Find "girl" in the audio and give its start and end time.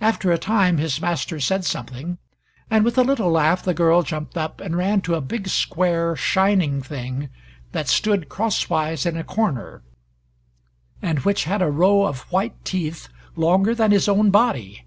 3.72-4.02